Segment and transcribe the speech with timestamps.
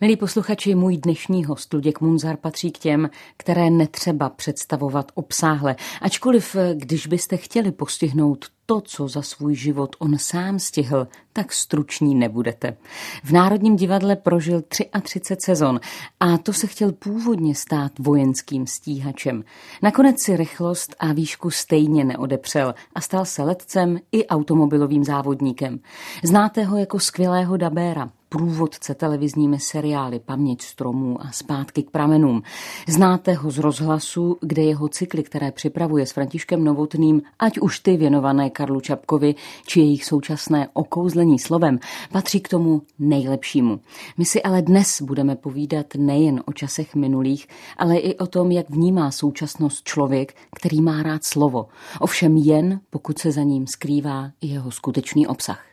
[0.00, 5.76] Milí posluchači, můj dnešní host Luděk Munzar patří k těm, které netřeba představovat obsáhle.
[6.00, 12.14] Ačkoliv, když byste chtěli postihnout to, co za svůj život on sám stihl, tak struční
[12.14, 12.76] nebudete.
[13.24, 14.62] V Národním divadle prožil
[15.02, 15.80] 33 sezon
[16.20, 19.44] a to se chtěl původně stát vojenským stíhačem.
[19.82, 25.80] Nakonec si rychlost a výšku stejně neodepřel a stal se letcem i automobilovým závodníkem.
[26.24, 32.42] Znáte ho jako skvělého dabéra, průvodce televizními seriály Paměť stromů a Zpátky k pramenům.
[32.88, 37.96] Znáte ho z rozhlasu, kde jeho cykly, které připravuje s Františkem Novotným, ať už ty
[37.96, 39.34] věnované Karlu Čapkovi,
[39.66, 41.78] či jejich současné okouzlení slovem,
[42.12, 43.80] patří k tomu nejlepšímu.
[44.18, 48.70] My si ale dnes budeme povídat nejen o časech minulých, ale i o tom, jak
[48.70, 51.66] vnímá současnost člověk, který má rád slovo.
[52.00, 55.67] Ovšem jen, pokud se za ním skrývá jeho skutečný obsah.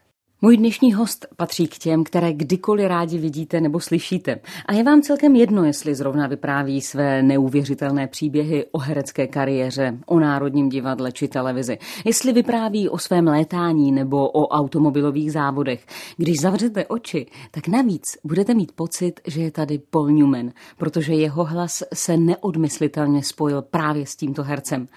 [0.45, 4.40] Můj dnešní host patří k těm, které kdykoliv rádi vidíte nebo slyšíte.
[4.66, 10.20] A je vám celkem jedno, jestli zrovna vypráví své neuvěřitelné příběhy o herecké kariéře, o
[10.20, 11.78] národním divadle či televizi.
[12.05, 15.86] Jestli vypráví o svém létání nebo o automobilových závodech.
[16.17, 21.44] Když zavřete oči, tak navíc budete mít pocit, že je tady Paul Newman, protože jeho
[21.44, 24.88] hlas se neodmyslitelně spojil právě s tímto hercem.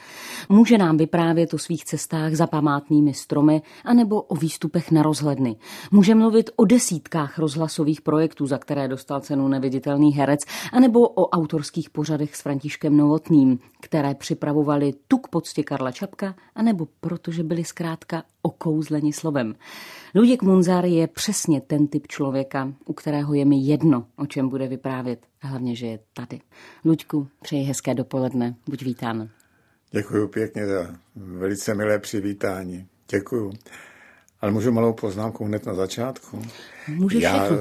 [0.48, 5.56] Může nám vyprávět o svých cestách za památnými stromy anebo o výstupech na rozhled dny.
[5.90, 10.40] Může mluvit o desítkách rozhlasových projektů, za které dostal cenu neviditelný herec,
[10.72, 16.86] anebo o autorských pořadech s Františkem Novotným, které připravovali tu k poctě Karla Čapka, anebo
[17.00, 19.54] protože byli zkrátka okouzleni slovem.
[20.14, 24.68] Luděk Munzar je přesně ten typ člověka, u kterého je mi jedno, o čem bude
[24.68, 26.40] vyprávět, hlavně, že je tady.
[26.84, 29.28] Luďku, přeji hezké dopoledne, buď vítán.
[29.90, 32.86] Děkuji pěkně za velice milé přivítání.
[33.10, 33.52] Děkuji.
[34.40, 36.42] Ale můžu malou poznámku hned na začátku?
[36.88, 37.56] Můžeš Já všechno.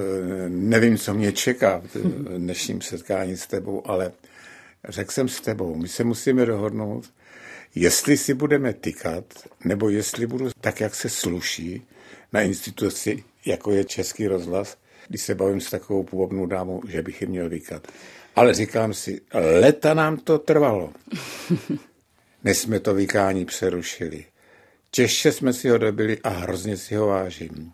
[0.47, 1.97] Nevím, co mě čeká v
[2.37, 4.11] dnešním setkání s tebou, ale
[4.89, 7.05] řekl jsem s tebou, my se musíme dohodnout,
[7.75, 9.23] jestli si budeme tykat,
[9.65, 11.87] nebo jestli budu tak, jak se sluší
[12.33, 17.21] na instituci, jako je Český rozhlas, když se bavím s takovou půvabnou dámou, že bych
[17.21, 17.87] ji měl vykat.
[18.35, 20.93] Ale říkám si, leta nám to trvalo,
[22.43, 24.25] než jsme to vykání přerušili.
[24.97, 27.73] Těžce jsme si ho dobili a hrozně si ho vážím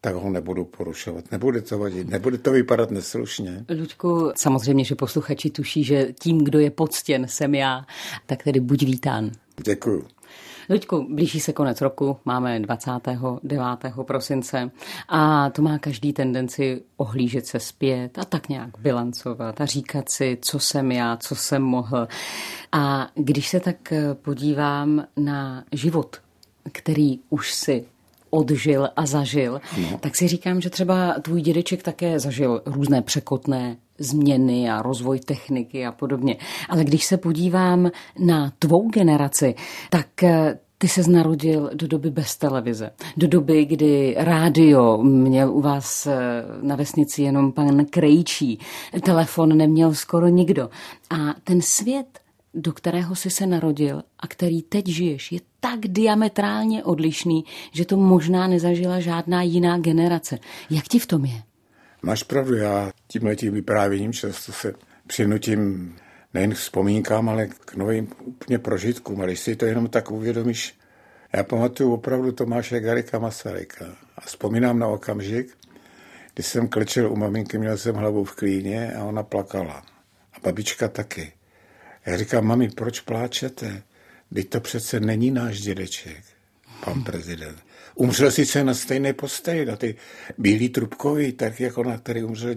[0.00, 1.32] tak ho nebudu porušovat.
[1.32, 3.64] Nebude to vadit, nebude to vypadat neslušně.
[3.80, 7.86] Luďku, samozřejmě, že posluchači tuší, že tím, kdo je poctěn, jsem já,
[8.26, 9.30] tak tedy buď vítán.
[9.64, 10.06] Děkuju.
[10.70, 13.60] Luďku, blíží se konec roku, máme 29.
[14.02, 14.70] prosince
[15.08, 20.38] a to má každý tendenci ohlížet se zpět a tak nějak bilancovat a říkat si,
[20.40, 22.08] co jsem já, co jsem mohl.
[22.72, 23.92] A když se tak
[24.22, 26.16] podívám na život
[26.72, 27.84] který už si
[28.30, 29.98] odžil a zažil, no.
[29.98, 35.86] tak si říkám, že třeba tvůj dědeček také zažil různé překotné změny a rozvoj techniky
[35.86, 36.36] a podobně.
[36.68, 39.54] Ale když se podívám na tvou generaci,
[39.90, 45.60] tak eh, ty se narodil do doby bez televize, do doby, kdy rádio měl u
[45.60, 46.16] vás eh,
[46.62, 48.58] na vesnici jenom pan Krejčí,
[49.02, 50.70] telefon neměl skoro nikdo.
[51.10, 52.23] A ten svět
[52.54, 57.96] do kterého jsi se narodil a který teď žiješ, je tak diametrálně odlišný, že to
[57.96, 60.38] možná nezažila žádná jiná generace.
[60.70, 61.42] Jak ti v tom je?
[62.02, 64.74] Máš pravdu, já tímhle tím vyprávěním často se
[65.06, 65.94] přinutím
[66.34, 69.20] nejen k vzpomínkám, ale k novým úplně prožitkům.
[69.20, 70.78] A když si to jenom tak uvědomíš,
[71.32, 73.86] já pamatuju opravdu Tomáše Garika Masaryka
[74.18, 75.56] a vzpomínám na okamžik,
[76.34, 79.82] kdy jsem klečel u maminky, měl jsem hlavu v klíně a ona plakala.
[80.32, 81.32] A babička taky.
[82.06, 83.82] Já říkám, mami, proč pláčete?
[84.34, 86.24] Teď to přece není náš dědeček,
[86.84, 87.58] pan prezident.
[87.94, 89.94] Umřel sice na stejné posteli, na ty
[90.38, 92.54] bílý trubkový, tak jako na který umřel.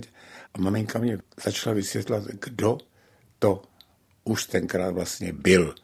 [0.53, 2.77] A maminka mě začala vysvětlovat, kdo
[3.39, 3.63] to
[4.23, 5.75] už tenkrát vlastně byl,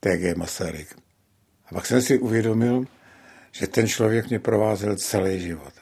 [0.00, 0.96] TG Masaryk.
[1.66, 2.84] A pak jsem si uvědomil,
[3.52, 5.72] že ten člověk mě provázel celý život.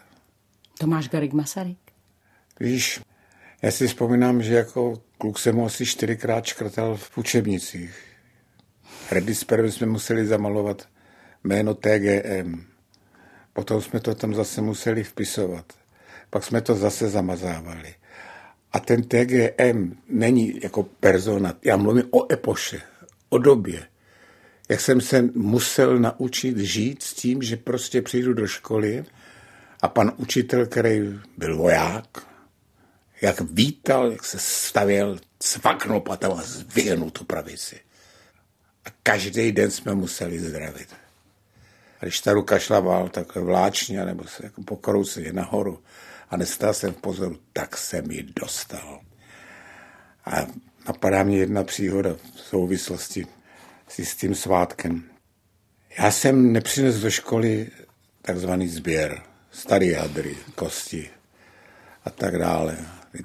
[0.79, 1.79] Tomáš Garik Masaryk?
[2.61, 3.01] Víš,
[3.67, 7.99] já si vzpomínám, že jako kluk jsem asi čtyřikrát škrtal v učebnicích.
[9.11, 10.89] Redisperem jsme museli zamalovat
[11.45, 12.65] jméno TGM.
[13.53, 15.65] Potom jsme to tam zase museli vpisovat.
[16.31, 17.95] Pak jsme to zase zamazávali.
[18.73, 21.55] A ten TGM není jako persona.
[21.65, 22.81] Já mluvím o epoše,
[23.29, 23.87] o době.
[24.69, 29.05] Jak jsem se musel naučit žít s tím, že prostě přijdu do školy
[29.83, 32.36] a pan učitel, který byl voják,
[33.21, 37.81] jak vítal, jak se stavěl, cvaknul patem a zvyhnul tu pravici.
[38.85, 40.89] A každý den jsme museli zdravit.
[42.01, 45.83] A když ta ruka šla vál, tak vláčně, nebo se jako pokrouceně nahoru.
[46.31, 49.01] a nestál jsem v pozoru, tak jsem ji dostal.
[50.25, 50.47] A
[50.89, 53.27] napadá mě jedna příhoda v souvislosti
[53.89, 55.05] s tím svátkem.
[55.99, 57.71] Já jsem nepřinesl do školy
[58.23, 61.11] takzvaný sběr, starý hadry, kosti
[62.07, 62.79] a tak dále.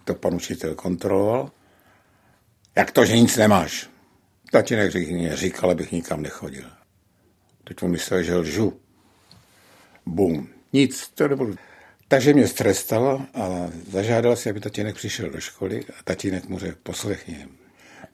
[0.04, 1.52] To pan učitel kontroloval.
[2.76, 3.90] Jak to, že nic nemáš?
[4.52, 4.92] Tatínek
[5.34, 6.70] říkal, abych nikam nechodil.
[7.64, 8.80] Teď on myslel, že lžu.
[10.06, 10.48] Bum.
[10.74, 11.56] Nic, to nebudu.
[12.08, 16.78] Takže mě strestal a zažádal si, aby tatínek přišel do školy a tatínek mu řekl,
[16.84, 17.48] poslechni.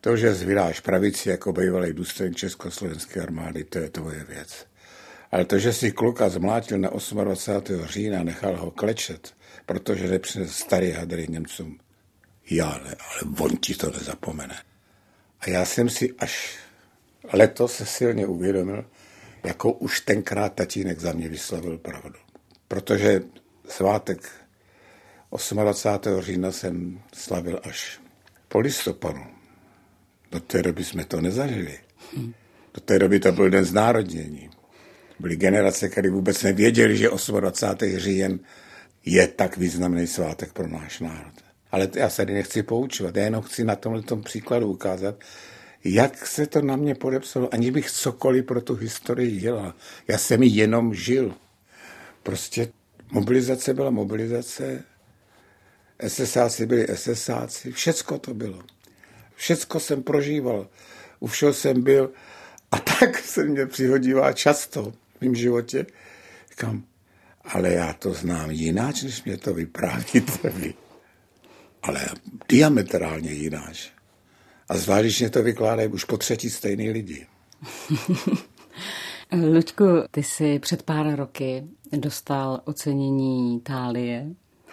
[0.01, 4.65] To, že zvydáš pravici jako bývalý důstojník Československé armády, to je tvoje věc.
[5.31, 6.89] Ale to, že si kluka zmlátil na
[7.23, 7.85] 28.
[7.85, 9.33] října, nechal ho klečet,
[9.67, 11.79] protože nepřinesl starý hadry Němcům,
[12.49, 14.55] já ne, ale on ti to nezapomene.
[15.39, 16.57] A já jsem si až
[17.33, 18.85] letos se silně uvědomil,
[19.43, 22.15] jako už tenkrát tatínek za mě vyslovil pravdu.
[22.67, 23.21] Protože
[23.67, 24.31] svátek
[25.53, 26.21] 28.
[26.21, 27.99] října jsem slavil až
[28.47, 29.21] po listopadu.
[30.31, 31.79] Do té doby jsme to nezažili.
[32.73, 34.49] Do té doby to byl den znárodnění.
[35.19, 37.09] Byly generace, které vůbec nevěděli, že
[37.39, 37.97] 28.
[37.97, 38.39] říjen
[39.07, 41.33] je tak významný svátek pro náš národ.
[41.71, 45.15] Ale já se tady nechci poučovat, já jenom chci na tomhle příkladu ukázat,
[45.83, 49.73] jak se to na mě podepsalo, aniž bych cokoliv pro tu historii dělal.
[50.07, 51.33] Já jsem ji jenom žil.
[52.23, 52.71] Prostě
[53.11, 54.83] mobilizace byla mobilizace,
[56.07, 58.63] SSáci byli SSáci, všecko to bylo.
[59.35, 60.67] Všecko jsem prožíval,
[61.19, 62.11] u všeho jsem byl
[62.71, 65.85] a tak se mě přihodívá často v mém životě.
[66.49, 66.83] Říkám,
[67.47, 70.73] ale já to znám jináč, než mě to vyprávíte vy.
[71.83, 72.01] Ale
[72.49, 73.89] diametrálně jináč.
[74.69, 77.27] A zvlášť, to vykládají už po třetí stejný lidi.
[79.53, 84.27] Luďku, ty jsi před pár roky dostal ocenění Tálie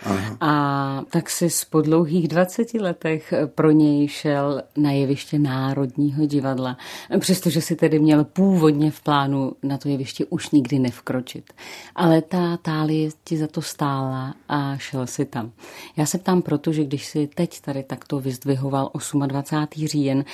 [0.04, 0.36] Aha.
[0.40, 6.76] A tak si po dlouhých 20 letech pro něj šel na jeviště Národního divadla,
[7.18, 11.52] přestože si tedy měl původně v plánu na to jeviště už nikdy nevkročit.
[11.94, 15.52] Ale ta tálie ti za to stála a šel si tam.
[15.96, 18.90] Já se ptám proto, že když si teď tady takto vyzdvihoval
[19.26, 19.86] 28.
[19.86, 20.24] říjen,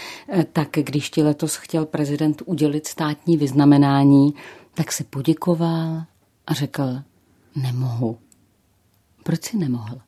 [0.52, 4.34] tak když ti letos chtěl prezident udělit státní vyznamenání,
[4.74, 6.02] tak si poděkoval
[6.46, 6.82] a řekl,
[7.56, 8.18] nemohu.
[9.30, 9.98] Proč si nemohl?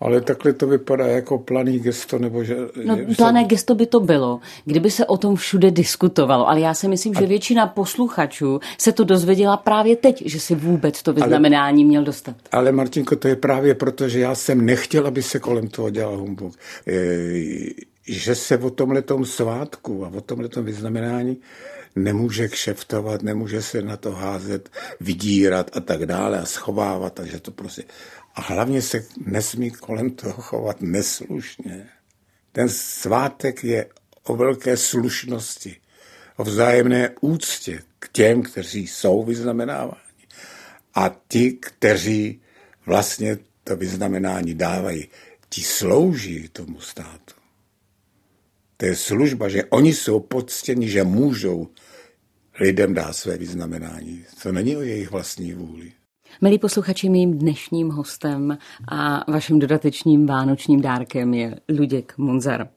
[0.00, 2.56] Ale takhle to vypadá jako planý gesto, nebo že...
[2.84, 3.46] No, plané se...
[3.46, 7.26] gesto by to bylo, kdyby se o tom všude diskutovalo, ale já si myslím, že
[7.26, 12.36] většina posluchačů se to dozvěděla právě teď, že si vůbec to vyznamenání ale, měl dostat.
[12.52, 16.16] Ale Martinko, to je právě proto, že já jsem nechtěl, aby se kolem toho dělal
[16.16, 16.54] humbug.
[16.88, 16.94] E,
[18.06, 21.36] že se o tomhletom svátku a o tomhletom vyznamenání
[21.96, 24.70] nemůže kšeftovat, nemůže se na to házet,
[25.00, 27.84] vydírat a tak dále a schovávat, takže to prostě...
[28.34, 31.88] A hlavně se nesmí kolem toho chovat neslušně.
[32.52, 33.86] Ten svátek je
[34.22, 35.76] o velké slušnosti,
[36.36, 40.04] o vzájemné úctě k těm, kteří jsou vyznamenáváni
[40.94, 42.40] a ti, kteří
[42.86, 45.08] vlastně to vyznamenání dávají,
[45.48, 47.34] ti slouží tomu státu.
[48.76, 51.68] To je služba, že oni jsou poctěni, že můžou
[52.60, 54.24] lidem dá své vyznamenání.
[54.42, 55.92] To není o jejich vlastní vůli.
[56.40, 58.58] Milí posluchači, mým dnešním hostem
[58.88, 62.68] a vaším dodatečným vánočním dárkem je Luděk Munzar.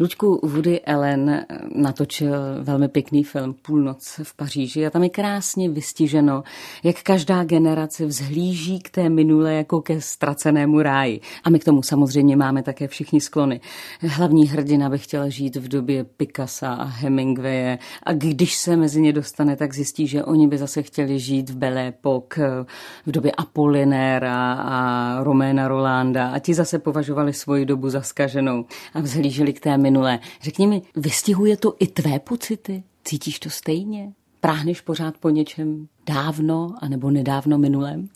[0.00, 6.42] Luďku Woody Allen natočil velmi pěkný film Půlnoc v Paříži a tam je krásně vystiženo,
[6.82, 11.20] jak každá generace vzhlíží k té minulé jako ke ztracenému ráji.
[11.44, 13.60] A my k tomu samozřejmě máme také všichni sklony.
[14.00, 19.12] Hlavní hrdina by chtěla žít v době Picassa a Hemingwaye a když se mezi ně
[19.12, 22.66] dostane, tak zjistí, že oni by zase chtěli žít v Belle Époque,
[23.06, 28.64] v době Apolinéra a Roména Rolanda a ti zase považovali svoji dobu za skaženou
[28.94, 30.18] a vzhlíželi k té minulé.
[30.42, 32.82] Řekni mi, vystihuje to i tvé pocity?
[33.04, 34.12] Cítíš to stejně?
[34.40, 38.08] Práhneš pořád po něčem dávno anebo nedávno minulém?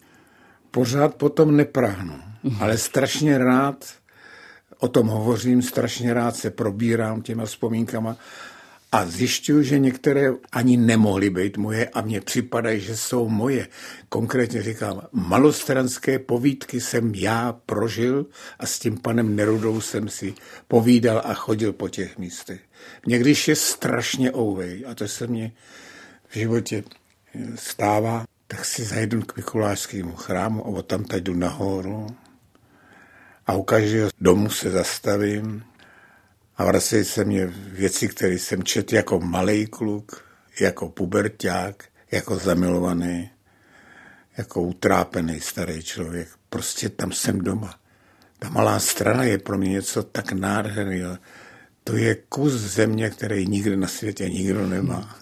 [0.71, 2.62] Pořád potom nepráhnu, mhm.
[2.62, 3.85] ale strašně rád
[4.78, 8.16] o tom hovořím, strašně rád se probírám těma vzpomínkama
[8.93, 13.69] a zjišťuju, že některé ani nemohly být moje a mně připadají, že jsou moje.
[14.09, 18.26] Konkrétně říkám, malostranské povídky jsem já prožil
[18.59, 20.35] a s tím panem Nerudou jsem si
[20.69, 22.61] povídal a chodil po těch místech.
[23.07, 25.52] Mě když je strašně ouvej, a to se mě
[26.28, 26.85] v životě
[27.55, 32.07] stává, tak si zajdu k Mikulášskému chrámu a tam jdu nahoru
[33.47, 35.64] a u každého domu se zastavím
[36.56, 40.25] a vracejí se mě věci, které jsem četl jako malý kluk,
[40.60, 43.30] jako puberták, jako zamilovaný,
[44.38, 46.28] jako utrápený starý člověk.
[46.48, 47.75] prostě tam jsem doma.
[48.38, 51.18] Ta malá strana je pro mě něco tak nádherného.
[51.84, 55.16] To je kus země, který nikdy na světě nikdo nemá.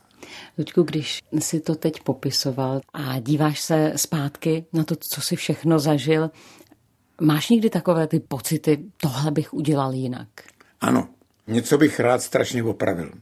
[0.59, 5.79] Luďku, když si to teď popisoval a díváš se zpátky na to, co si všechno
[5.79, 6.31] zažil,
[7.21, 10.29] máš někdy takové ty pocity, tohle bych udělal jinak?
[10.81, 11.09] Ano,
[11.47, 13.13] něco bych rád strašně opravil.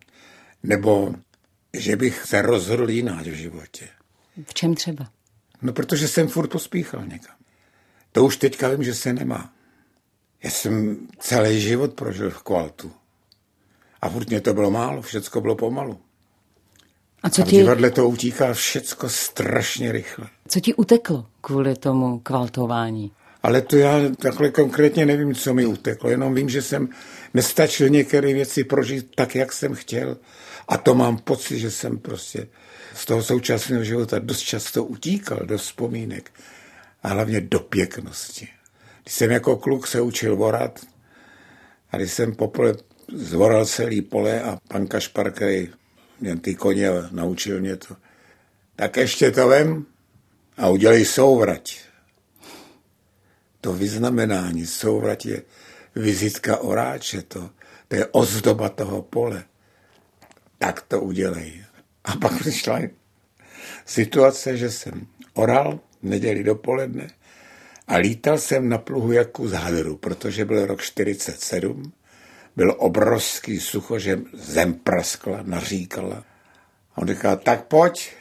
[0.62, 1.14] Nebo
[1.76, 3.88] že bych se rozhodl jinak v životě.
[4.44, 5.08] V čem třeba?
[5.62, 7.34] No, protože jsem furt pospíchal někam.
[8.12, 9.52] To už teďka vím, že se nemá.
[10.42, 12.92] Já jsem celý život prožil v kvaltu.
[14.00, 16.00] A furt mě to bylo málo, všecko bylo pomalu.
[17.22, 17.56] A co a v ti...
[17.56, 20.28] divadle to utíká všecko strašně rychle.
[20.48, 23.12] Co ti uteklo kvůli tomu kvaltování?
[23.42, 26.10] Ale to já takhle konkrétně nevím, co mi uteklo.
[26.10, 26.88] Jenom vím, že jsem
[27.34, 30.16] nestačil některé věci prožít tak, jak jsem chtěl.
[30.68, 32.48] A to mám pocit, že jsem prostě
[32.94, 36.30] z toho současného života dost často utíkal do vzpomínek.
[37.02, 38.48] A hlavně do pěknosti.
[39.02, 40.80] Když jsem jako kluk se učil vorat,
[41.90, 42.74] a když jsem poprvé
[43.14, 45.68] zvoral celý pole a pan Kašpar, který
[46.40, 47.96] ty koně naučil mě to,
[48.76, 49.86] tak ještě to vem
[50.56, 51.91] a udělej souvrať.
[53.62, 55.42] To vyznamenání souvrať je
[55.94, 57.50] vizitka oráče, to,
[57.88, 59.44] to je ozdoba toho pole.
[60.58, 61.64] Tak to udělej.
[62.04, 62.80] A pak přišla
[63.86, 67.08] situace, že jsem oral v neděli dopoledne
[67.88, 71.92] a lítal jsem na pluhu jako z hadru, protože byl rok 47,
[72.56, 76.24] byl obrovský sucho, že zem praskla, naříkala.
[76.94, 78.12] A on říká, tak pojď,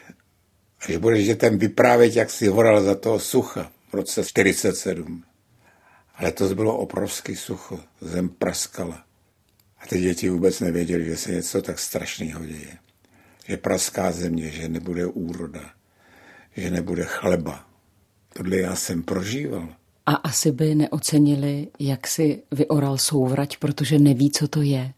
[0.80, 5.24] až budeš dětem vyprávět, jak si horal za toho sucha v roce 47.
[6.16, 9.06] Ale to bylo obrovský sucho, zem praskala.
[9.80, 12.78] A ty děti vůbec nevěděli, že se něco tak strašného děje.
[13.48, 15.72] Že praská země, že nebude úroda,
[16.58, 17.66] že nebude chleba.
[18.34, 19.70] Tohle já jsem prožíval.
[20.06, 24.94] A asi by neocenili, jak si vyoral souvrať, protože neví, co to je.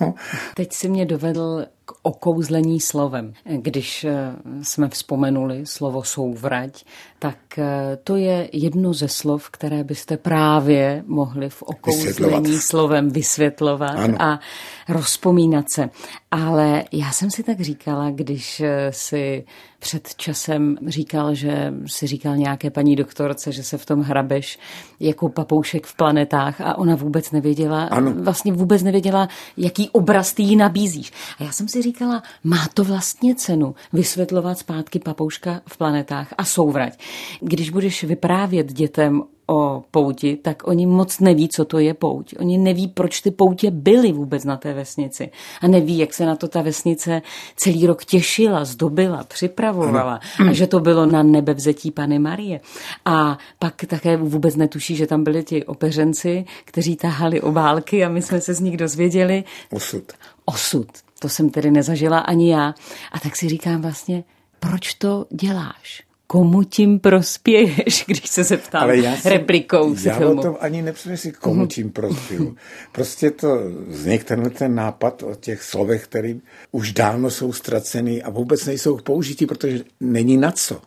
[0.00, 0.14] No.
[0.54, 3.32] Teď si mě dovedl k okouzlení slovem.
[3.44, 6.84] Když eh, jsme vzpomenuli slovo souvrať,
[7.18, 13.96] tak eh, to je jedno ze slov, které byste právě mohli v okouzlení slovem vysvětlovat
[13.96, 14.22] ano.
[14.22, 14.40] a
[14.88, 15.90] rozpomínat se.
[16.30, 19.44] Ale já jsem si tak říkala, když eh, si
[19.84, 24.58] před časem říkal, že si říkal nějaké paní doktorce, že se v tom hrabeš
[25.00, 28.14] jako papoušek v planetách a ona vůbec nevěděla, ano.
[28.14, 31.12] vlastně vůbec nevěděla, jaký obraz ty jí nabízíš.
[31.38, 36.44] A já jsem si říkala, má to vlastně cenu vysvětlovat zpátky papouška v planetách a
[36.44, 36.98] souvrať.
[37.40, 42.34] Když budeš vyprávět dětem o pouti, tak oni moc neví, co to je pouť.
[42.38, 45.30] Oni neví, proč ty poutě byly vůbec na té vesnici.
[45.60, 47.22] A neví, jak se na to ta vesnice
[47.56, 50.20] celý rok těšila, zdobila, připravovala.
[50.48, 52.60] A že to bylo na nebevzetí Pany Marie.
[53.04, 58.22] A pak také vůbec netuší, že tam byli ti opeřenci, kteří tahali obálky a my
[58.22, 59.44] jsme se z nich dozvěděli.
[59.70, 60.12] Osud.
[60.44, 60.86] Osud.
[61.24, 62.74] To jsem tedy nezažila ani já.
[63.12, 64.24] A tak si říkám vlastně,
[64.60, 66.02] proč to děláš?
[66.26, 70.34] komu tím prospěješ, když se zeptám Ale já jsem, replikou já filmu.
[70.34, 71.68] Já o tom ani nepřemýšlím, komu mhm.
[71.68, 72.56] tím prospěju.
[72.92, 76.34] Prostě to vznikl tenhle ten nápad o těch slovech, které
[76.72, 80.80] už dávno jsou ztracený a vůbec nejsou k použití, protože není na co.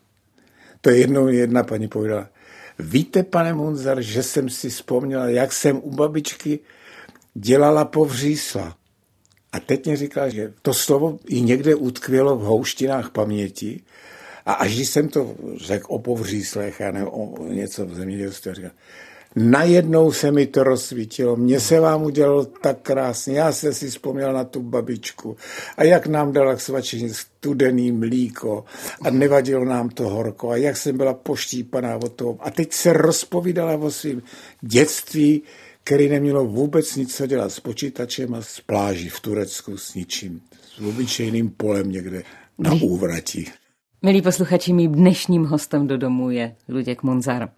[0.81, 2.29] To je jednou jedna paní povedala.
[2.79, 6.59] Víte, pane Munzar, že jsem si vzpomněla, jak jsem u babičky
[7.33, 8.77] dělala povřísla.
[9.51, 13.81] A teď mě říká, že to slovo i někde utkvělo v houštinách paměti
[14.45, 18.71] a až když jsem to řekl o povříslech a nebo o něco v zemědělství, říkal,
[19.35, 24.33] najednou se mi to rozsvítilo, mně se vám udělalo tak krásně, já jsem si vzpomněl
[24.33, 25.37] na tu babičku
[25.77, 28.65] a jak nám dala k svačení studený mlíko
[29.01, 32.37] a nevadilo nám to horko a jak jsem byla poštípaná o toho.
[32.39, 34.21] A teď se rozpovídala o svém
[34.61, 35.43] dětství,
[35.87, 40.41] který nemělo vůbec nic co dělat s počítačem a s pláží v Turecku s ničím,
[40.75, 42.23] s obyčejným polem někde
[42.57, 43.45] na úvratí.
[44.01, 47.49] Milí posluchači, mým dnešním hostem do domu je Luděk Monzar.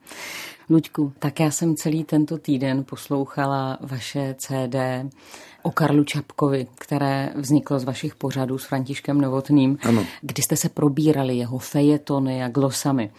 [0.70, 4.76] Luďku, tak já jsem celý tento týden poslouchala vaše CD
[5.62, 10.06] o Karlu Čapkovi, které vzniklo z vašich pořadů s Františkem Novotným, ano.
[10.22, 13.12] kdy jste se probírali jeho fejetony a glosami.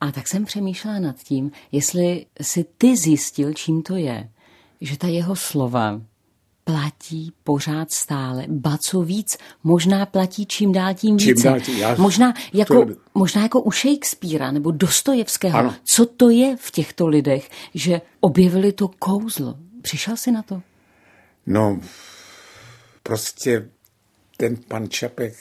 [0.00, 4.28] A tak jsem přemýšlela nad tím, jestli si ty zjistil, čím to je,
[4.80, 6.00] že ta jeho slova
[6.64, 8.44] platí pořád stále.
[8.48, 11.34] Ba co víc, možná platí čím dál tím více.
[11.34, 12.92] Čím dál tím, já, možná, jako, to...
[13.14, 15.58] možná jako u Shakespearea nebo Dostojevského.
[15.58, 15.74] Ano.
[15.84, 19.54] Co to je v těchto lidech, že objevili to kouzlo?
[19.82, 20.62] Přišel jsi na to?
[21.46, 21.80] No,
[23.02, 23.68] prostě
[24.36, 25.34] ten pan Čapek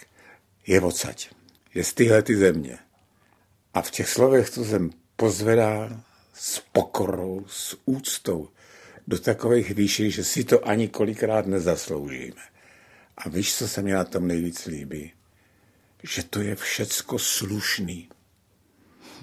[0.67, 1.29] je odsaď.
[1.73, 2.77] Je z tyhle ty země.
[3.73, 5.89] A v těch slovech, co jsem pozvedá,
[6.33, 8.47] s pokorou, s úctou
[9.07, 12.41] do takových výší, že si to ani kolikrát nezasloužíme.
[13.17, 15.11] A víš, co se mi na tom nejvíc líbí?
[16.03, 18.09] Že to je všecko slušný.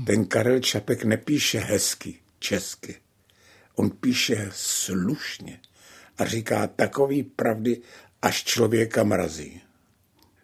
[0.06, 2.96] Ten Karel Čapek nepíše hezky, česky.
[3.74, 5.60] On píše slušně
[6.18, 7.80] a říká takový pravdy,
[8.22, 9.62] až člověka mrazí.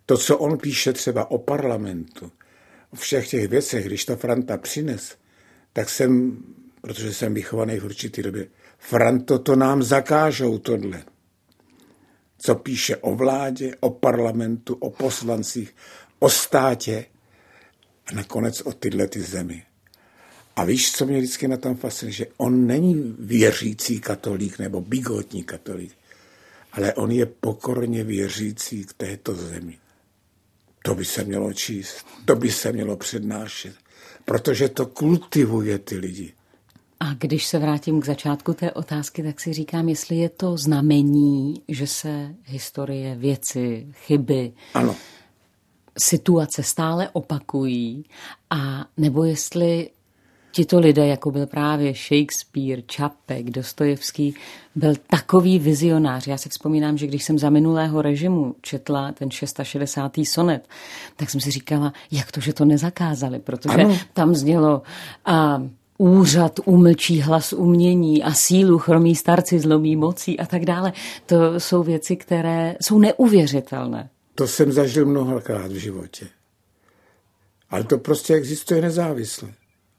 [0.06, 2.32] To, co on píše třeba o parlamentu,
[2.90, 5.16] o všech těch věcech, když to Franta přines,
[5.72, 6.38] tak jsem,
[6.80, 8.48] protože jsem vychovaný v určitý době,
[8.84, 11.04] Franto, to nám zakážou tohle.
[12.38, 15.74] Co píše o vládě, o parlamentu, o poslancích,
[16.18, 17.06] o státě
[18.06, 19.62] a nakonec o tyhle ty zemi.
[20.56, 25.44] A víš, co mě vždycky na tom fascinuje, že on není věřící katolík nebo bigotní
[25.44, 25.92] katolík,
[26.72, 29.78] ale on je pokorně věřící k této zemi.
[30.84, 33.74] To by se mělo číst, to by se mělo přednášet,
[34.24, 36.32] protože to kultivuje ty lidi.
[37.02, 41.62] A když se vrátím k začátku té otázky, tak si říkám, jestli je to znamení,
[41.68, 44.96] že se historie, věci, chyby, ano.
[45.98, 48.04] situace stále opakují,
[48.50, 49.90] a nebo jestli
[50.52, 54.34] tito lidé, jako byl právě Shakespeare, Čapek, Dostojevský,
[54.74, 56.26] byl takový vizionář.
[56.26, 60.12] Já si vzpomínám, že když jsem za minulého režimu četla ten 660.
[60.24, 60.68] sonet,
[61.16, 63.98] tak jsem si říkala, jak to, že to nezakázali, protože ano.
[64.12, 64.82] tam znělo
[65.24, 65.62] a
[65.98, 70.92] úřad umlčí hlas umění a sílu chromí starci zlomí mocí a tak dále.
[71.26, 74.10] To jsou věci, které jsou neuvěřitelné.
[74.34, 76.28] To jsem zažil mnohokrát v životě.
[77.70, 79.48] Ale to prostě existuje nezávisle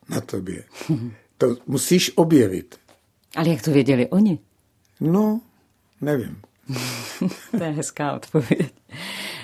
[0.10, 0.64] na tobě.
[1.38, 2.76] To musíš objevit.
[3.36, 4.40] Ale jak to věděli oni?
[5.00, 5.42] No,
[6.02, 6.42] nevím.
[7.58, 8.74] to je hezká odpověď.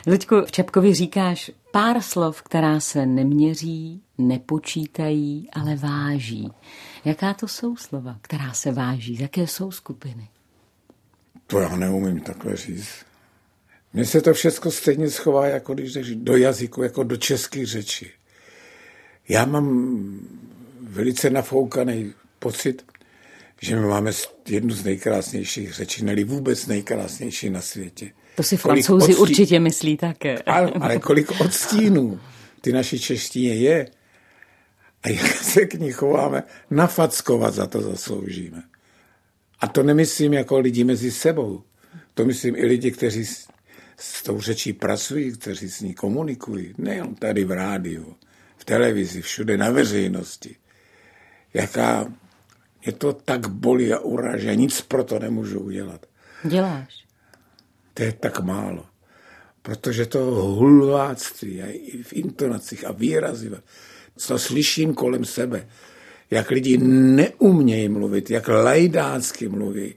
[0.08, 6.52] Luďku, v Čapkovi říkáš pár slov, která se neměří, nepočítají, ale váží.
[7.06, 9.22] Jaká to jsou slova, která se váží?
[9.22, 10.30] Jaké jsou skupiny?
[11.48, 13.06] To já neumím takhle říct.
[13.94, 18.12] Mně se to všechno stejně schová, jako když jdeš do jazyku, jako do české řeči.
[19.30, 20.20] Já mám
[20.82, 22.86] velice nafoukaný pocit,
[23.62, 24.12] že my máme
[24.50, 28.12] jednu z nejkrásnějších řečí, neli vůbec nejkrásnější na světě.
[28.36, 29.22] To si francouzi odstí...
[29.22, 30.38] určitě myslí také.
[30.38, 32.20] Ale, ale kolik odstínů
[32.62, 33.88] ty naší češtině je
[35.04, 38.64] a jak se k ní chováme, nafackovat za to zasloužíme.
[39.60, 41.64] A to nemyslím jako lidi mezi sebou.
[42.14, 43.48] To myslím i lidi, kteří s,
[43.98, 46.74] s tou řečí pracují, kteří s ní komunikují.
[46.78, 48.16] Nejen tady v rádiu,
[48.58, 50.56] v televizi, všude na veřejnosti.
[51.54, 52.14] Jaká
[52.86, 56.06] mě to tak bolí a uráží a nic pro to nemůžu udělat.
[56.44, 57.06] Děláš.
[58.00, 58.86] To je tak málo.
[59.62, 60.20] Protože to
[60.56, 63.52] hulváctví a i v intonacích a výrazy,
[64.18, 65.68] co slyším kolem sebe,
[66.32, 69.96] jak lidi neumějí mluvit, jak lajdácky mluví.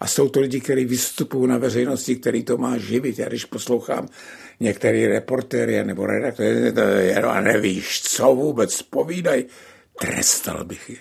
[0.00, 3.18] A jsou to lidi, kteří vystupují na veřejnosti, který to má živit.
[3.18, 4.08] Já když poslouchám
[4.60, 6.72] některý reportéry nebo redaktory,
[7.14, 9.44] a nevíš, co vůbec povídají,
[10.00, 10.96] trestal bych je.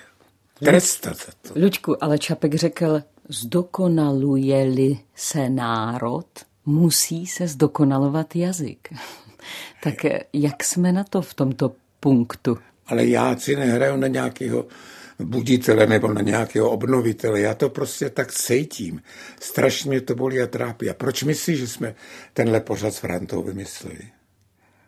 [0.59, 1.59] Trestat to.
[1.59, 6.27] Luďku, ale Čapek řekl, zdokonaluje-li se národ,
[6.65, 8.89] musí se zdokonalovat jazyk.
[9.83, 9.95] tak
[10.33, 12.57] jak jsme na to v tomto punktu?
[12.87, 14.65] Ale já si nehraju na nějakého
[15.19, 17.39] buditele nebo na nějakého obnovitele.
[17.39, 19.01] Já to prostě tak cítím.
[19.39, 20.89] Strašně mě to bolí a trápí.
[20.89, 21.95] A proč myslíš, že jsme
[22.33, 24.18] tenhle pořad s Frantou vymysleli?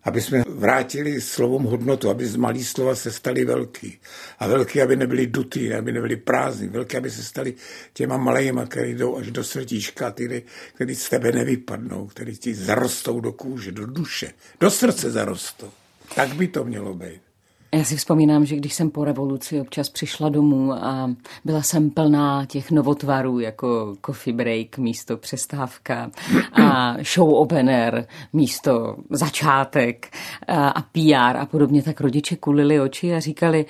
[0.03, 3.99] Aby jsme vrátili slovům hodnotu, aby z malý slova se staly velký.
[4.39, 6.67] A velký, aby nebyly dutý, aby nebyly prázdný.
[6.67, 7.53] Velký, aby se staly
[7.93, 10.43] těma malejma, které jdou až do srdíčka, ty,
[10.75, 15.71] který z tebe nevypadnou, který ti zarostou do kůže, do duše, do srdce zarostou.
[16.15, 17.30] Tak by to mělo být.
[17.75, 21.09] Já si vzpomínám, že když jsem po revoluci občas přišla domů a
[21.45, 26.11] byla jsem plná těch novotvarů, jako coffee break místo přestávka
[26.53, 30.15] a show opener místo začátek
[30.47, 33.65] a PR a podobně, tak rodiče kulili oči a říkali,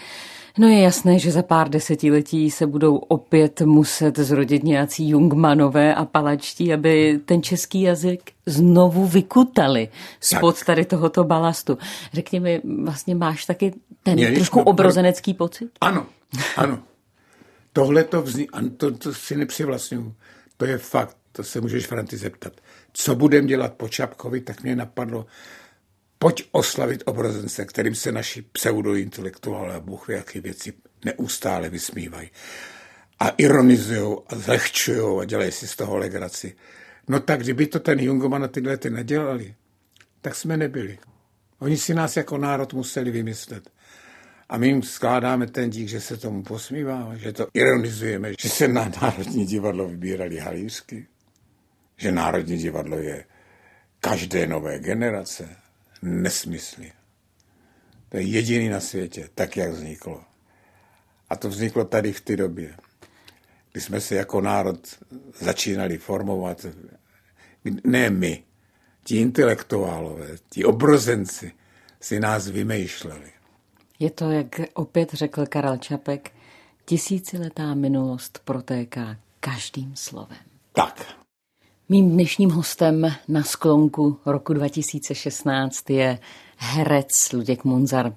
[0.58, 6.06] No je jasné, že za pár desetiletí se budou opět muset zrodit nějací Jungmanové a
[6.06, 10.66] palačtí, aby ten český jazyk znovu vykutali spod tak.
[10.66, 11.78] tady tohoto balastu.
[12.14, 15.72] Řekni mi, vlastně máš taky ten Měli trošku jsme, obrozenecký pocit?
[15.82, 16.06] Ano,
[16.58, 16.80] ano.
[17.74, 20.16] Tohle to, vzni- to, to si nepřivlastňuju.
[20.58, 22.54] To je fakt, to se můžeš Franti zeptat.
[22.94, 25.26] Co budem dělat po Čapkovi, tak mě napadlo,
[26.22, 30.74] pojď oslavit obrozence, kterým se naši pseudointelektuálové a Bůh jaké věci
[31.06, 32.30] neustále vysmívají.
[33.20, 36.56] A ironizují a zlehčují a dělají si z toho legraci.
[37.08, 39.56] No tak kdyby to ten Jungman a tyhle ty nedělali,
[40.22, 41.00] tak jsme nebyli.
[41.60, 43.70] Oni si nás jako národ museli vymyslet.
[44.50, 48.68] A my jim skládáme ten dík, že se tomu posmíváme, že to ironizujeme, že se
[48.68, 51.08] na Národní divadlo vybírali halířky,
[51.98, 53.26] že Národní divadlo je
[54.00, 55.61] každé nové generace.
[56.02, 56.92] Nesmysly.
[58.10, 60.24] To je jediný na světě, tak jak vzniklo.
[61.30, 62.76] A to vzniklo tady v té době,
[63.72, 64.88] kdy jsme se jako národ
[65.40, 66.66] začínali formovat.
[67.84, 68.44] Ne my,
[69.04, 71.52] ti intelektuálové, ti obrozenci
[72.02, 73.32] si nás vymýšleli.
[74.00, 76.32] Je to, jak opět řekl Karel Čapek,
[76.86, 80.40] tisíciletá minulost protéká každým slovem.
[80.74, 81.21] Tak.
[81.92, 86.20] Mým dnešním hostem na sklonku roku 2016 je
[86.58, 88.14] herec Luděk Munzar.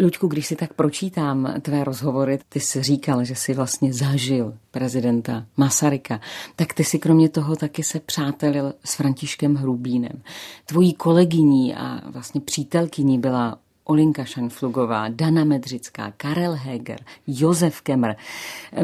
[0.00, 5.46] Luďku, když si tak pročítám tvé rozhovory, ty jsi říkal, že jsi vlastně zažil prezidenta
[5.56, 6.20] Masaryka,
[6.56, 10.22] tak ty si kromě toho taky se přátelil s Františkem Hrubínem.
[10.64, 18.14] Tvojí kolegyní a vlastně přítelkyní byla Olinka Šanflugová, Dana Medřická, Karel Heger, Josef Kemr.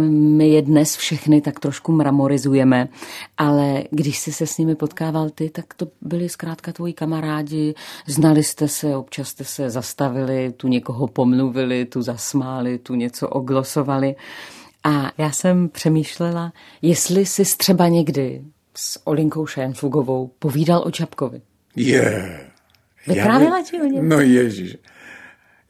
[0.08, 2.88] My je dnes všechny tak trošku mramorizujeme,
[3.38, 7.74] ale když jsi se s nimi potkával ty, tak to byli zkrátka tvoji kamarádi,
[8.06, 14.14] znali jste se, občas jste se zastavili, tu někoho pomluvili, tu zasmáli, tu něco oglosovali.
[14.84, 18.42] A já jsem přemýšlela, jestli jsi třeba někdy
[18.74, 21.40] s Olinkou Šenflugovou povídal o Čapkovi.
[21.76, 21.92] Je.
[21.92, 22.49] Yeah.
[23.06, 24.08] Vyprávěla ti o něm?
[24.08, 24.76] No ježiš.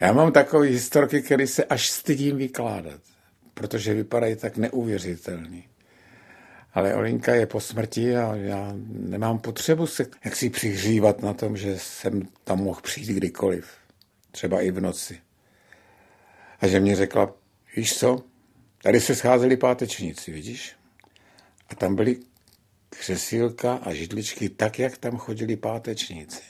[0.00, 3.00] Já mám takové historky, které se až stydím vykládat,
[3.54, 5.62] protože vypadají tak neuvěřitelně.
[6.74, 11.56] Ale Olinka je po smrti a já nemám potřebu se jak si přihřívat na tom,
[11.56, 13.66] že jsem tam mohl přijít kdykoliv.
[14.30, 15.20] Třeba i v noci.
[16.60, 17.34] A že mě řekla,
[17.76, 18.22] víš co,
[18.82, 20.76] tady se scházeli pátečníci, vidíš?
[21.68, 22.16] A tam byly
[22.88, 26.42] křesílka a židličky tak, jak tam chodili pátečníci.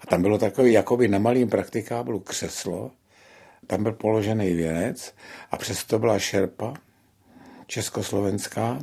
[0.00, 2.90] A tam bylo takový jakoby na malým praktikáblu křeslo,
[3.66, 5.14] tam byl položený věnec
[5.50, 6.74] a přesto byla šerpa
[7.66, 8.78] československá.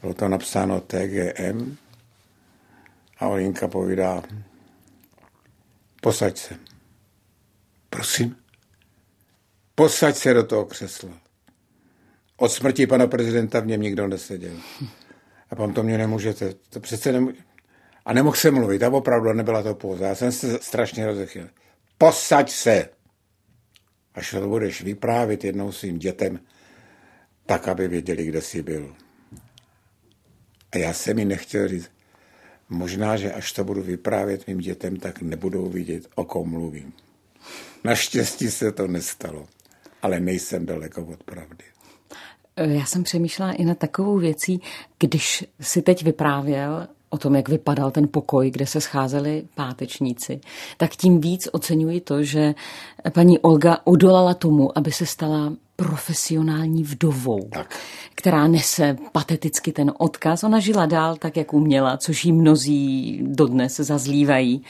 [0.00, 1.76] Bylo to napsáno TGM
[3.18, 4.22] a Olinka povídá,
[6.00, 6.56] posaď se.
[7.90, 8.36] Prosím?
[9.74, 11.10] Posaď se do toho křesla.
[12.36, 14.56] Od smrti pana prezidenta v něm nikdo neseděl.
[15.50, 17.47] A pan to mě nemůžete, to přece nemůžete.
[18.08, 20.04] A nemohl jsem mluvit, a opravdu nebyla to pouze.
[20.04, 21.48] Já jsem se strašně rozechyl.
[21.98, 22.88] Posaď se!
[24.14, 26.40] Až to budeš vyprávět jednou svým dětem,
[27.46, 28.94] tak, aby věděli, kde jsi byl.
[30.72, 31.90] A já jsem mi nechtěl říct,
[32.68, 36.92] možná, že až to budu vyprávět mým dětem, tak nebudou vidět, o kom mluvím.
[37.84, 39.48] Naštěstí se to nestalo,
[40.02, 41.64] ale nejsem daleko od pravdy.
[42.56, 44.60] Já jsem přemýšlela i na takovou věcí,
[44.98, 50.40] když si teď vyprávěl o tom, jak vypadal ten pokoj, kde se scházeli pátečníci,
[50.76, 52.54] tak tím víc oceňuji to, že
[53.12, 57.78] paní Olga odolala tomu, aby se stala profesionální vdovou, tak.
[58.14, 60.44] která nese pateticky ten odkaz.
[60.44, 64.62] Ona žila dál tak, jak uměla, což jí mnozí dodnes zazlívají.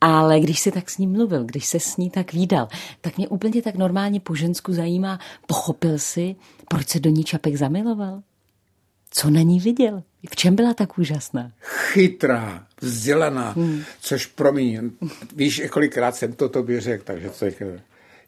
[0.00, 2.68] Ale když si tak s ním mluvil, když se s ní tak výdal,
[3.00, 6.36] tak mě úplně tak normálně po žensku zajímá, pochopil si,
[6.68, 8.22] proč se do ní Čapek zamiloval?
[9.16, 10.02] Co na ní viděl?
[10.30, 11.52] V čem byla tak úžasná?
[11.60, 13.82] Chytrá, vzdělaná, hmm.
[14.00, 14.82] což pro mě,
[15.36, 17.46] víš, kolikrát jsem to tobě řekl, takže co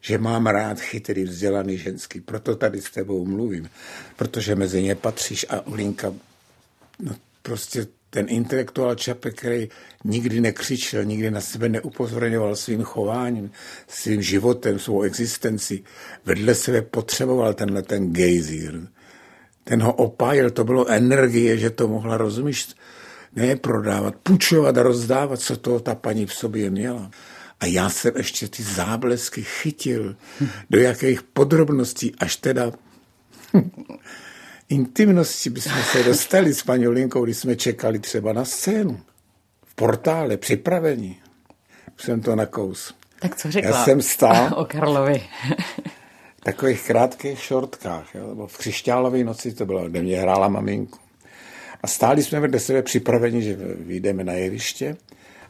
[0.01, 3.71] že mám rád chytrý, vzdělaný ženský, proto tady s tebou mluvím,
[4.17, 6.15] protože mezi ně patříš a Olinka,
[7.01, 9.69] no prostě ten intelektuál Čapek, který
[10.05, 13.51] nikdy nekřičel, nikdy na sebe neupozorňoval svým chováním,
[13.89, 15.83] svým životem, svou existenci,
[16.25, 18.81] vedle sebe potřeboval tenhle ten gejzír
[19.69, 22.69] ten ho opájil, to bylo energie, že to mohla, rozumíš,
[23.37, 27.11] ne prodávat, půjčovat a rozdávat, co to ta paní v sobě měla.
[27.61, 30.17] A já jsem ještě ty záblesky chytil,
[30.71, 32.73] do jakých podrobností, až teda
[34.69, 39.01] intimnosti bychom se dostali s paní Linkou, když jsme čekali třeba na scénu.
[39.67, 41.21] V portále, připravení.
[41.97, 42.95] Jsem to nakous.
[43.21, 45.23] Tak co řekla Já jsem stál o Karlovi?
[46.47, 50.99] takových krátkých šortkách, jo, nebo v křišťálové noci to bylo, kde mě hrála maminku.
[51.83, 54.97] A stáli jsme vedle sebe připraveni, že vyjdeme na jeviště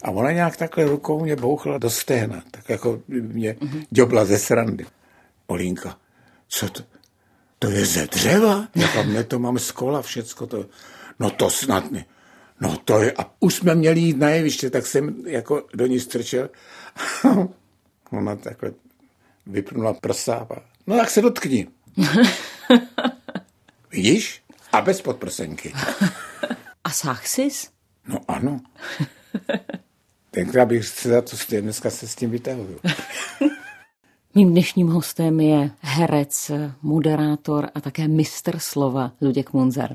[0.02, 3.87] a ona nějak takhle rukou mě bouchla do stehna, tak jako mě mm-hmm.
[3.90, 4.87] děbla ze srandy.
[5.46, 5.98] Olínka,
[6.48, 6.82] co to?
[7.59, 8.68] To je ze dřeva?
[8.74, 10.66] Jako mě to mám z kola všecko to.
[11.20, 12.04] No to snad ne.
[12.61, 16.00] No to je, a už jsme měli jít na jeviště, tak jsem jako do ní
[16.00, 16.50] strčel.
[18.12, 18.70] Ona takhle
[19.46, 21.66] vypnula prsa a No tak se dotkni.
[23.92, 24.42] Vidíš?
[24.72, 25.72] A bez podprsenky.
[26.85, 27.70] A sáh sis?
[28.09, 28.61] No ano.
[30.31, 32.81] Tenkrát bych se za to dneska se s tím vytahuju.
[34.35, 36.51] Mým dnešním hostem je herec,
[36.83, 39.92] moderátor a také mistr slova Luděk Munzar.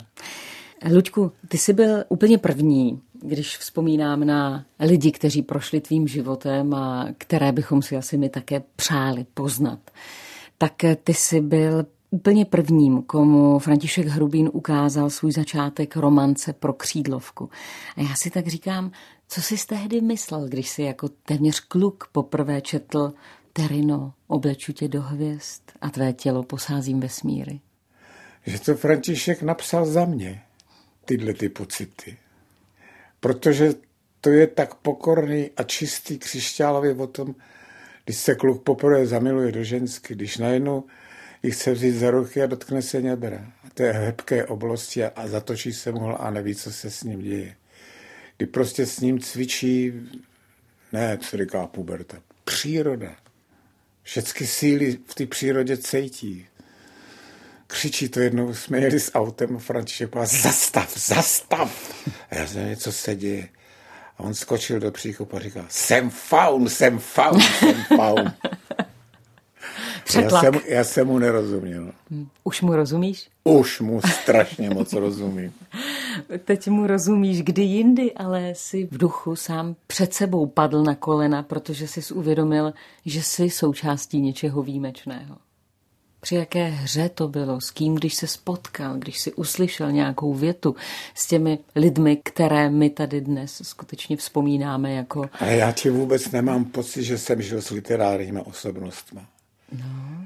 [0.93, 7.07] Luďku, ty jsi byl úplně první, když vzpomínám na lidi, kteří prošli tvým životem a
[7.17, 9.79] které bychom si asi my také přáli poznat,
[10.61, 17.49] tak ty jsi byl úplně prvním, komu František Hrubín ukázal svůj začátek romance pro křídlovku.
[17.97, 18.91] A já si tak říkám,
[19.27, 23.13] co jsi tehdy myslel, když jsi jako téměř kluk poprvé četl
[23.53, 27.59] Terino, obleču tě do hvězd a tvé tělo posázím ve smíry.
[28.45, 30.41] Že to František napsal za mě,
[31.05, 32.17] tyhle ty pocity.
[33.19, 33.73] Protože
[34.21, 37.35] to je tak pokorný a čistý křišťálově o tom,
[38.05, 40.83] když se kluk poprvé zamiluje do žensky, když najednou
[41.43, 43.51] ji chce vzít za ruky a dotkne se něbra.
[43.63, 47.55] A je hebké oblasti a zatočí se mohl a neví, co se s ním děje.
[48.37, 49.93] Kdy prostě s ním cvičí,
[50.91, 53.15] ne, co říká puberta, příroda.
[54.03, 56.47] Všechny síly v té přírodě cejtí.
[57.67, 61.95] Křičí to jednou, jsme jeli s autem a František povedal, zastav, zastav.
[62.29, 63.49] A já jsem něco se děje.
[64.21, 68.25] A on skočil do příkopu a říkal, jsem faun, jsem faun, jsem faun.
[70.15, 71.91] Já jsem, já jsem mu nerozuměl.
[72.43, 73.29] Už mu rozumíš?
[73.43, 75.53] Už mu strašně moc rozumím.
[76.45, 81.43] Teď mu rozumíš, kdy jindy, ale si v duchu sám před sebou padl na kolena,
[81.43, 82.73] protože jsi uvědomil,
[83.05, 85.37] že jsi součástí něčeho výjimečného.
[86.21, 90.75] Při jaké hře to bylo, s kým, když se spotkal, když si uslyšel nějakou větu
[91.15, 95.29] s těmi lidmi, které my tady dnes skutečně vzpomínáme jako...
[95.39, 99.21] Ale já ti vůbec nemám pocit, že jsem žil s literárními osobnostmi.
[99.71, 99.85] No.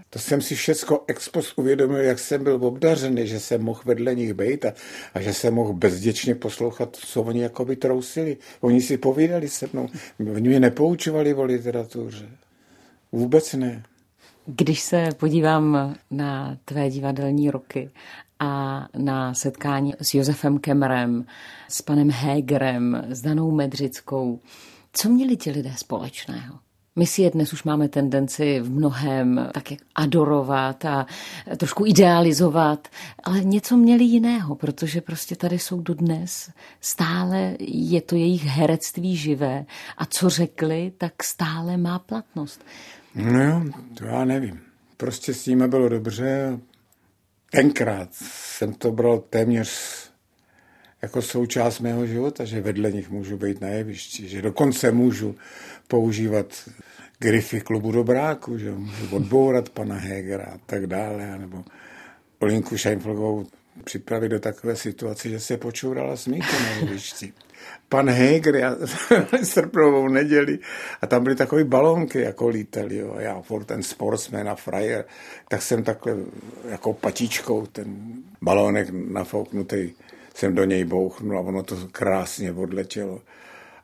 [0.09, 4.33] To jsem si všecko expos uvědomil, jak jsem byl obdařený, že jsem mohl vedle nich
[4.33, 4.73] být a,
[5.13, 8.37] a že jsem mohl bezděčně poslouchat, co oni jako by trousili.
[8.61, 9.89] Oni si povídali se mnou.
[10.19, 12.29] Oni mě nepoučovali o literatuře.
[13.11, 13.83] Vůbec ne.
[14.47, 17.89] Když se podívám na tvé divadelní roky
[18.39, 21.25] a na setkání s Josefem Kemrem,
[21.67, 24.39] s panem Hegerem, s Danou Medřickou,
[24.93, 26.59] co měli ti lidé společného?
[26.95, 29.63] My si je dnes už máme tendenci v mnohem tak
[29.95, 31.05] adorovat a
[31.57, 32.87] trošku idealizovat,
[33.23, 39.65] ale něco měli jiného, protože prostě tady jsou dodnes, stále je to jejich herectví živé
[39.97, 42.65] a co řekli, tak stále má platnost.
[43.15, 43.63] No jo,
[43.97, 44.61] to já nevím.
[44.97, 46.59] Prostě s nimi bylo dobře.
[47.51, 49.69] Tenkrát jsem to bral téměř
[51.01, 55.35] jako součást mého života, že vedle nich můžu být na jevišti, že dokonce můžu
[55.87, 56.69] používat
[57.19, 61.65] grify klubu dobráku, že můžu odbourat pana Hegera a tak dále, nebo
[62.39, 63.47] Olinku Scheinfelgovou
[63.83, 67.33] připravit do takové situace, že se počourala smíchu na jevišti.
[67.89, 68.75] Pan Heger, já
[69.43, 70.59] srpnovou neděli
[71.01, 73.15] a tam byly takové balónky, jako lítali, jo.
[73.19, 75.05] Já furt ten sportsman a frajer,
[75.47, 76.15] tak jsem takhle
[76.69, 77.95] jako patičkou ten
[78.41, 79.91] balónek nafouknutý
[80.35, 83.21] jsem do něj bouchnul a ono to krásně odletělo.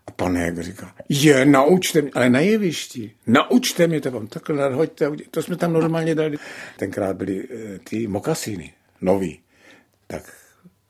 [0.08, 4.56] A pan Heger říká, je, naučte mě, ale na jevišti, naučte mě to vám, takhle
[4.56, 6.38] nadhoďte, to jsme tam normálně dali.
[6.78, 9.40] Tenkrát byly eh, ty mokasíny, nový.
[10.08, 10.34] Tak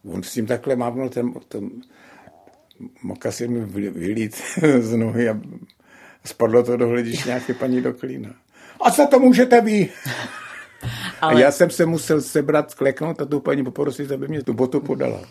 [0.05, 1.69] on s tím takhle mávnul ten, ten
[3.03, 4.41] mokasin mi vylít
[4.79, 5.39] z nohy a
[6.25, 8.29] spadlo to do hledišňáky paní do klína.
[8.81, 9.89] A co to můžete vy?
[11.21, 11.33] Ale...
[11.35, 14.79] A já jsem se musel sebrat, kleknout a tu paní poprosit, aby mě tu botu
[14.79, 15.21] podala.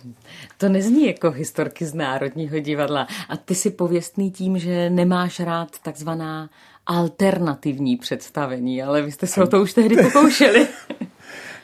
[0.59, 3.07] To nezní jako historky z Národního divadla.
[3.29, 6.51] A ty si pověstný tím, že nemáš rád takzvaná
[6.87, 10.69] alternativní představení, ale vy jste se o to už tehdy pokoušeli.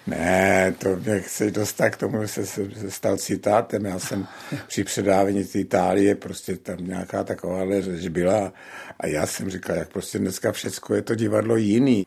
[0.06, 3.84] Ne, to mě chci dostat k tomu, že se, se stal citátem.
[3.84, 4.26] Já jsem
[4.66, 8.52] při předávání té Itálie, prostě tam nějaká taková řeč byla
[9.00, 12.06] a já jsem říkal, jak prostě dneska všecko je to divadlo jiný.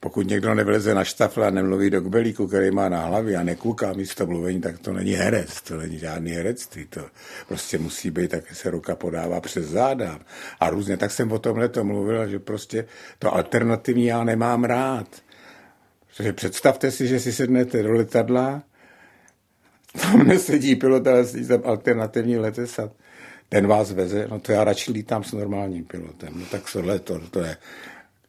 [0.00, 3.92] Pokud někdo nevyleze na štafle a nemluví do kbelíku, který má na hlavě a nekouká
[3.92, 6.86] místo mluvení, tak to není herec, to není žádný herectví.
[6.86, 7.06] To
[7.48, 10.18] prostě musí být, tak se ruka podává přes záda.
[10.60, 12.84] A různě, tak jsem o tomhle to mluvil, že prostě
[13.18, 15.06] to alternativní já nemám rád.
[16.10, 18.62] Protože představte si, že si sednete do letadla,
[20.02, 22.90] tam nesedí pilot, ale sedí tam alternativní letec a
[23.48, 26.32] ten vás veze, no to já radši lítám s normálním pilotem.
[26.36, 27.56] No tak tohle to, to je,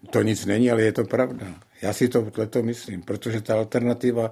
[0.09, 1.47] to nic není, ale je to pravda.
[1.81, 4.31] Já si to, to myslím, protože ta alternativa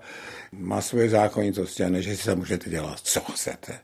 [0.52, 3.80] má svoje zákonitosti a ne, že si se můžete dělat, co chcete.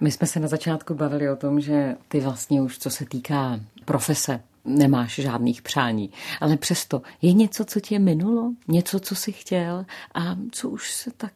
[0.00, 3.60] My jsme se na začátku bavili o tom, že ty vlastně už, co se týká
[3.84, 6.10] profese, nemáš žádných přání.
[6.40, 11.10] Ale přesto je něco, co tě minulo, něco, co jsi chtěl a co už se
[11.16, 11.32] tak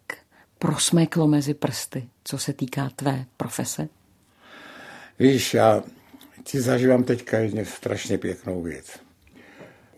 [0.59, 3.89] prosmeklo mezi prsty, co se týká tvé profese?
[5.19, 5.83] Víš, já
[6.45, 8.99] ti zažívám teďka jedně strašně pěknou věc.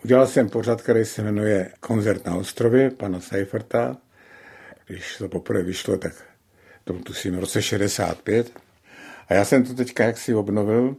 [0.04, 3.96] Udělal jsem pořad, který se jmenuje Koncert na ostrově pana Seiferta.
[4.86, 6.12] Když to poprvé vyšlo, tak
[6.84, 8.52] to tuším v roce 65.
[9.28, 10.96] A já jsem to teďka jaksi obnovil,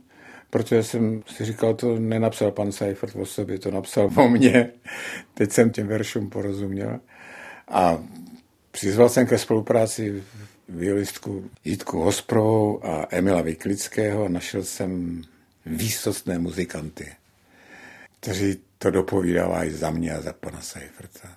[0.49, 4.71] protože jsem si říkal, to nenapsal pan Seifert o sobě, to napsal o mně.
[5.33, 6.99] Teď jsem těm veršům porozuměl.
[7.67, 8.03] A
[8.71, 10.23] přizval jsem ke spolupráci
[10.69, 15.21] violistku Jitku Hosprovou a Emila Vyklického a našel jsem
[15.65, 17.12] výsostné muzikanty,
[18.19, 21.29] kteří to dopovídávají za mě a za pana Seiferta.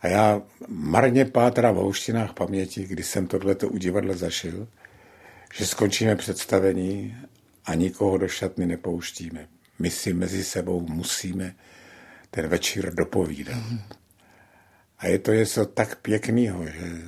[0.00, 4.68] A já marně pátra v houštinách paměti, když jsem tohleto u divadla zašil,
[5.54, 7.16] že skončíme představení
[7.68, 9.48] a nikoho do šatny nepouštíme.
[9.78, 11.54] My si mezi sebou musíme
[12.30, 13.62] ten večer dopovídat.
[14.98, 17.02] A je to něco tak pěkného, že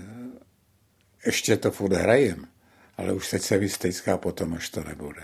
[1.27, 2.45] ještě to furt hrajem,
[2.97, 5.23] ale už teď se vystejská potom, až to nebude.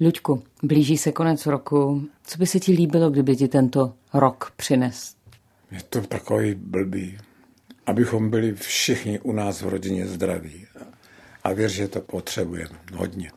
[0.00, 2.08] Luďku, blíží se konec roku.
[2.24, 5.16] Co by se ti líbilo, kdyby ti tento rok přines?
[5.70, 7.18] Je to takový blbý,
[7.86, 10.66] abychom byli všichni u nás v rodině zdraví.
[11.44, 13.30] A věř, že to potřebujeme hodně.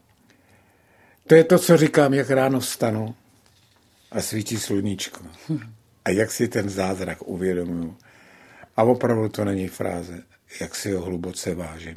[1.27, 3.15] To je to, co říkám, jak ráno vstanu
[4.11, 5.19] a svítí sluníčko.
[6.05, 7.97] A jak si ten zázrak uvědomuju.
[8.77, 10.23] A opravdu to není fráze,
[10.61, 11.95] jak si ho hluboce vážím.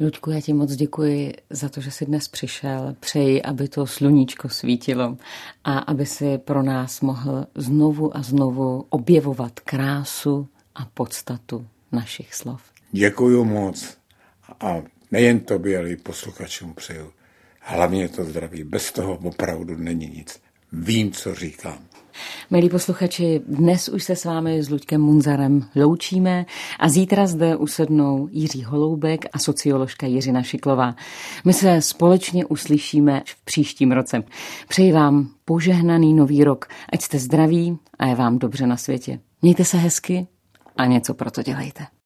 [0.00, 2.96] Ludku, já ti moc děkuji za to, že jsi dnes přišel.
[3.00, 5.16] Přeji, aby to sluníčko svítilo
[5.64, 12.62] a aby si pro nás mohl znovu a znovu objevovat krásu a podstatu našich slov.
[12.92, 13.96] Děkuji moc
[14.60, 17.12] a nejen tobě, ale i posluchačům přeju.
[17.72, 18.64] Hlavně to zdraví.
[18.64, 20.40] Bez toho opravdu není nic.
[20.72, 21.78] Vím, co říkám.
[22.50, 26.46] Milí posluchači, dnes už se s vámi s Luďkem Munzarem loučíme
[26.78, 30.94] a zítra zde usednou Jiří Holoubek a socioložka Jiřina Šiklová.
[31.44, 34.22] My se společně uslyšíme v příštím roce.
[34.68, 39.20] Přeji vám požehnaný nový rok, ať jste zdraví a je vám dobře na světě.
[39.42, 40.26] Mějte se hezky
[40.76, 41.86] a něco pro to dělejte.